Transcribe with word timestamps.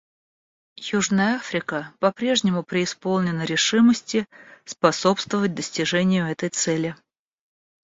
Южная 0.91 1.35
Африка 1.35 1.93
по-прежнему 1.99 2.63
преисполнена 2.63 3.43
решимости 3.43 4.25
способствовать 4.65 5.53
достижению 5.53 6.25
этой 6.27 6.49
цели. 6.49 6.95